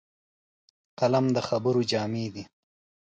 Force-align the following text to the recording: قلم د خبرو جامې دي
قلم 0.99 1.25
د 1.35 1.37
خبرو 1.47 1.81
جامې 1.91 2.27
دي 2.33 2.43